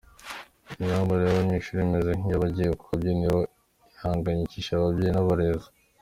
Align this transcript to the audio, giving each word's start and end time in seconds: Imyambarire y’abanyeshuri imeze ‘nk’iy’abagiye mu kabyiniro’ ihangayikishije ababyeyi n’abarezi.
Imyambarire 0.81 1.27
y’abanyeshuri 1.29 1.79
imeze 1.87 2.09
‘nk’iy’abagiye 2.19 2.67
mu 2.71 2.77
kabyiniro’ 2.87 3.39
ihangayikishije 3.93 4.71
ababyeyi 4.75 5.13
n’abarezi. 5.15 5.69